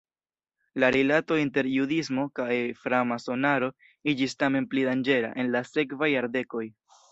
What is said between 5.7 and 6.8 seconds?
sekvaj jardekoj.